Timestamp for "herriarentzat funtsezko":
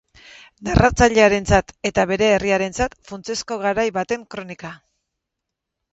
2.37-3.61